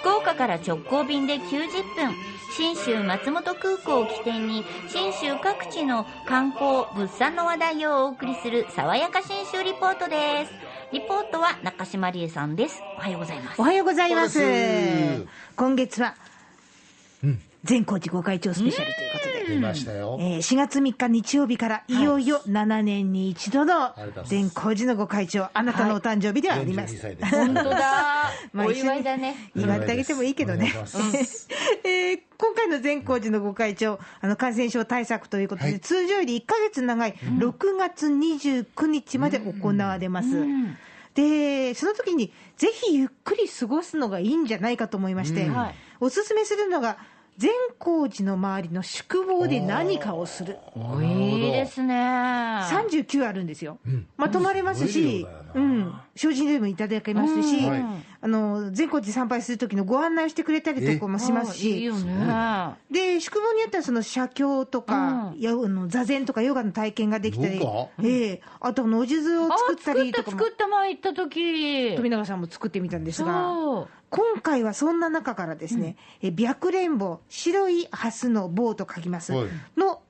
[0.00, 2.14] 福岡から直行便で90分
[2.56, 10.52] 信州松本空港を起点に信州各地の観光物産の話題をお送りする爽やか信州リポートです。
[10.90, 12.80] リポートは中島理恵さんです。
[12.96, 13.60] おはようございます。
[13.60, 14.40] おはようございます。
[15.54, 16.14] 今月は、
[17.22, 19.25] うん、善光5会長スペシャルということで。
[19.48, 20.18] 出ましたよ。
[20.20, 24.30] えー4月3日日曜日からいよいよ7年に一度のりがとうございます。
[24.30, 26.94] 全高寺の御開帳、あなたのお誕生日ではあります。
[26.94, 27.30] 42歳です。
[27.36, 28.30] 本当だ。
[28.52, 29.50] まあお祝いだね。
[29.54, 30.72] 祝ってあげてもいいけどね。
[31.84, 35.80] えー今回の善光寺の御開帳、あの感染症対策ということで、はい。
[35.80, 40.28] 通常より1か月長い6月29日まで行われます。
[41.14, 45.54] で、その時にぜひゆっくり過ごすのがいいんじゃないかと思いまして、うん。
[45.54, 45.74] はい。
[45.98, 46.98] おすすめするのが、
[47.38, 50.56] 善光寺の周りの宿坊で何かをする。
[51.02, 51.94] いいですね。
[51.94, 53.78] 39あるんですよ。
[53.90, 54.06] ん。
[54.16, 57.70] まあ、泊まれますしうん、精進でもいただけますし、うん。
[57.70, 62.74] はいあの、善光寺参拝する時のご案内をしてくれたりとかもしますいいし、よね。
[62.90, 65.40] で、宿坊によってはその写経とか、うん。
[65.40, 67.60] やあの座禅とかヨガの体験ができたり。
[68.02, 68.42] ええ。
[68.60, 71.94] あとあのお地図をあ作ったりとか作、った前行った時。
[71.94, 73.52] 富永さんも作ってみたんですが、
[74.10, 79.48] 今回はそんな中からですね、え白蓮棒、白い蓮の棒と書きます、はい。
[79.76, 80.02] の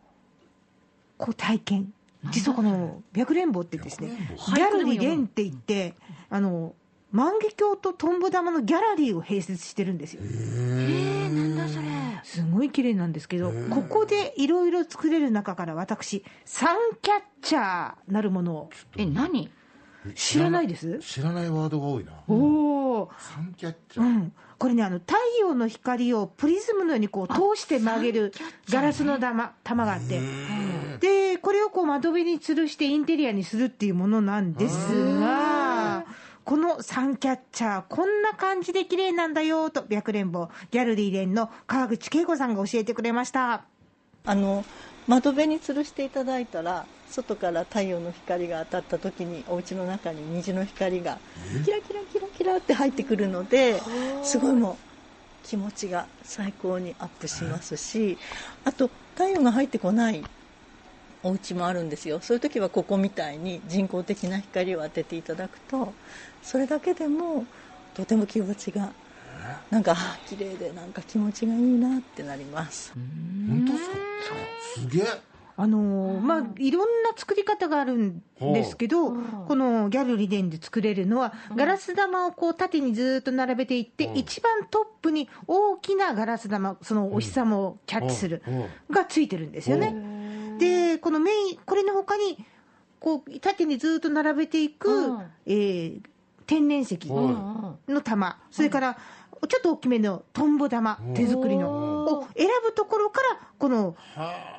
[1.18, 1.92] こう体験、
[2.30, 5.94] 実はこの白蓮棒ってですね、白ギャラ蓮棒リー蓮って言って、
[6.30, 6.74] あの
[7.12, 10.20] 万華鏡とトンボ玉のギャラリーを併設してるんですよ。
[10.22, 11.86] えー、なんだそれ。
[12.24, 18.70] すごい綺麗なんですけど、ここでいろいろ作れる中から私、サンキャッチャーなるものを。
[18.96, 19.50] え何？
[20.14, 20.98] 知らないです？
[20.98, 21.50] 知らない。
[21.50, 22.12] ワードが多いな。
[22.28, 22.34] お
[23.02, 24.04] お、サンキャッチャー。
[24.04, 28.32] うん、これねあの、太陽の光をプリズムのようにこう通して曲げる
[28.70, 30.20] ガラスの玉玉があって、
[31.00, 31.35] で
[31.86, 34.74] 窓辺に吊るしてインテリアにするっていうものなんです
[35.20, 36.04] が。
[36.44, 43.64] このサンキャッチャー、こんな感じで綺麗なんだよと、白蓮坊、ギャルリー蓮の川口恵子さんが教えてくれました。
[44.26, 44.64] あの
[45.06, 51.18] 窓辺に吊るしていただいたら外から太陽の光が当たった時にお家の中に虹の光が
[51.64, 53.80] キラキラキラキラって入ってくるので
[54.24, 54.76] すごいもう
[55.46, 58.18] 気持ちが最高にアップしますし
[58.64, 60.24] あと太陽が入ってこない
[61.22, 62.20] お家もあるんですよ。
[62.20, 65.92] そういう時はここみたいに人工的な光を当てていただくと
[66.42, 67.44] それだけでも
[67.94, 68.92] とても気持ちが
[69.70, 72.92] なんかあ綺麗でなんか気持ちがいいなってなります。
[73.48, 73.96] 本当ですか
[74.74, 75.36] すげえ。
[75.58, 79.12] あのーまあ、いろんな作り方があるんですけど、
[79.48, 88.42] このギャルリデンで作れるのは、ガラス玉をこう縦にずーっと並べていって、一番トップに大きなガラス玉、そのお日様をキャッチする
[88.90, 89.94] がついてるんですよね。
[90.58, 92.44] で、このメイン、これの他に、
[93.00, 95.20] こう縦にずーっと並べていく、うん。
[95.46, 96.00] えー
[96.46, 102.04] 天然石はの玉、それからちょっと大きめのトンボ玉、手作りの。
[102.04, 103.96] を選ぶところから、この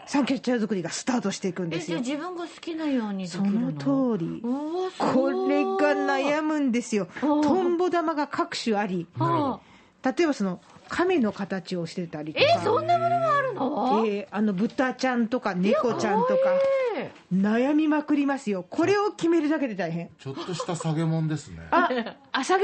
[0.05, 1.99] サンキャッチャー作りがスタートしていくんえじゃあですよ。
[1.99, 3.71] 自分が好きなようにできそるの？
[3.71, 4.41] の通り。
[4.41, 7.07] これが悩むんですよ。
[7.21, 9.66] トンボ玉が各種あり、はあ
[10.17, 10.59] 例えばその
[10.89, 14.03] 亀の形をしてたりとか、えそんなものがあるの？
[14.07, 16.35] えーあの豚ちゃんとか猫ちゃんとか、
[16.95, 18.63] え悩みまくりますよ。
[18.69, 20.09] これを決めるだけで大変。
[20.17, 21.59] ちょっとした下げもんですね。
[21.71, 21.89] あ、
[22.31, 22.63] あ、下げ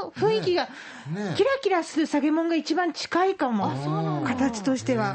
[0.00, 4.22] 物の雰囲気が、ねキラキラする下げ物が一番近いかも。
[4.26, 5.14] 形としては。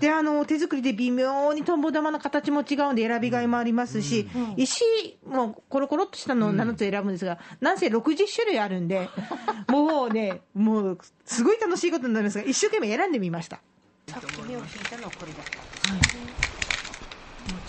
[0.00, 4.82] で、あの、手作りで微妙にトンボ玉の形も違うんで選びがいもありますし、石
[5.26, 9.08] もコロコロっとしたのを7つ選ぶんですが、なんせ60種類あるんで、
[9.68, 13.60] もうね、もう、すごい楽しいことになるんですが、一生懸命選んでみました。
[14.08, 15.60] さっき目を引いたのはこれだった。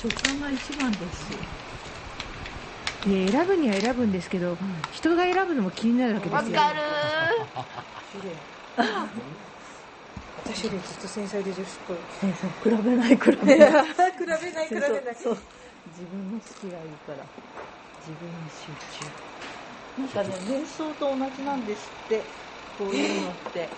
[0.01, 1.29] 直感が一番です。
[3.07, 4.57] で選ぶには選ぶんですけど、
[4.91, 6.59] 人が選ぶのも気になるわけですよ。
[6.59, 6.79] わかる
[10.53, 11.97] 私よりずっと繊細で女子っぽい。
[12.09, 13.71] 先生比べない比べない。
[13.71, 13.85] 比
[14.19, 15.15] べない 比べない。
[15.15, 15.37] そう
[15.87, 17.25] 自分の好きがいいから
[18.05, 19.05] 自分に集中
[19.97, 22.25] なんかね瞑想と同じなんですって
[22.77, 23.69] こういうのって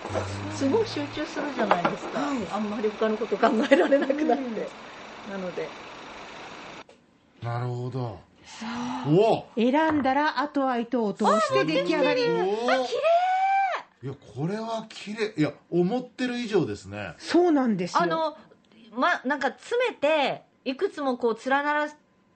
[0.52, 2.20] すごい集中するじゃないですか、
[2.52, 4.70] あんまり他のこと考えられなくなって、
[5.26, 5.70] なので
[7.42, 8.18] なるほど。
[9.06, 12.22] お選んだらあとは糸を通して出来上がり。
[12.22, 12.26] お。
[12.26, 13.23] 綺麗。
[14.04, 15.32] いやこれは綺麗。
[15.34, 17.14] いや思ってる以上ですね。
[17.16, 18.02] そうなんですよ。
[18.02, 18.36] あの
[18.94, 21.88] まなんか詰めていくつもこう連なら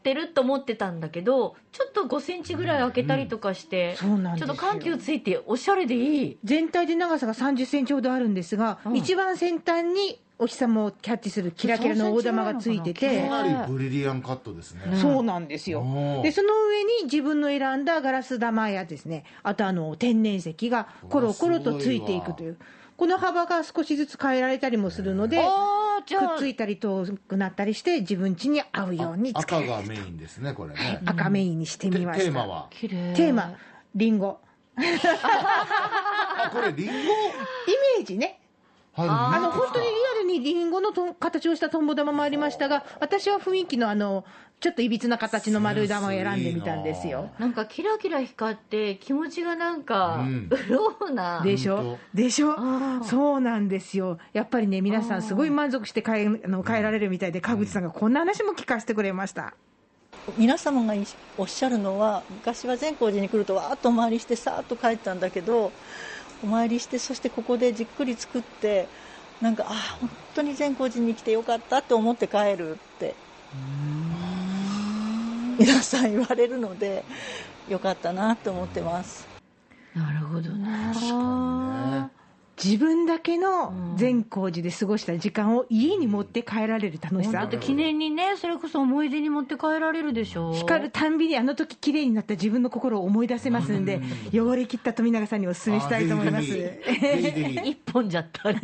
[0.02, 13.42] てると思ってたんだけどちょっと5センチぐらい開けたりとかして、そうなんですよちょっと緩急ついておしゃれでいい全体で長さが30センチほどあるんですが、うん一番先端にお日様をキャッチするキラキラの大玉がついててか。
[13.42, 14.82] なりブリリアンカットですね。
[15.00, 15.82] そうなんですよ。
[16.22, 22.58] で、その上に自分の選んだガラス玉やですね、あとあの天然石がコロコロとついていくという、
[22.96, 25.40] この幅が少しずつ変えられたりもするので、く
[26.14, 31.00] っついたり遠くなったりして、自分家に合うように使赤がメインですね、これね。
[31.04, 32.24] 赤メインにしてテみました。
[32.24, 32.68] テーマは？
[32.70, 33.54] テーマ、
[33.96, 34.38] リンゴ。
[34.78, 36.92] あ、これリンゴ？
[36.92, 36.96] イ
[37.98, 38.38] メージね。
[39.00, 44.24] ああの本当にリアルにリンゴのと形をしたトンボ玉もありましたが、私は雰囲気のあの
[44.60, 47.30] ちょっといびつな形の丸い玉を選んでみたんですよ。
[47.38, 50.48] なんかキラキラ光って気持ちがなんかうん。
[50.68, 50.78] 潤
[51.08, 51.76] うな、でしょ？
[51.76, 52.54] 本でしょ？
[53.04, 54.18] そうなんですよ。
[54.32, 59.54] やっぱりね、皆さんすごい満足して帰あの帰られるみたいで、川口さんがこんな話も聞かせてくれました。
[60.36, 60.94] 皆様が
[61.38, 65.72] おっしゃるのは昔は善光寺に来るとわーっとお参りしてさーっと帰ったんだけど
[66.44, 68.88] お参りしてそしてここでじっくり作って
[69.40, 73.18] なんかああ本当に善光寺に来てよかったって思って帰るって
[75.58, 77.06] 皆さん言われるので
[77.66, 79.30] よかったなと思ってます。
[79.94, 80.87] なるほどね。
[82.62, 87.48] 自分だけの善光寺で過ごした時間を家に持って帰られる楽しさだっ。
[87.48, 94.00] て記念にねそれこそ思い出に持って帰られるでしょ光るたんびにあの時綺麗になった自分の心を思い出せますんで、
[94.32, 96.46] 汚れ切った富永さんにお勧めしたいと思います。
[97.64, 98.58] 一本じゃったり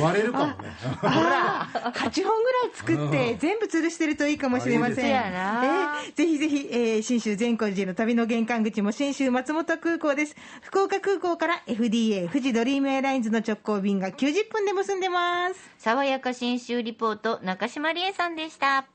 [0.00, 0.54] 割れるかもね。
[1.02, 5.06] あら、8本ぐらい作って、全部吊るしてるといいかもしれません。
[5.06, 10.36] えーぜひぜひ、えー新州善光寺への旅の玄関口も新州松本空港です。
[10.62, 15.60] 福岡空港から FDA 富士ドリームエアラインズの直行便が90分で結んでます。
[15.76, 18.86] 爽やか新州リポート中島理恵さんでした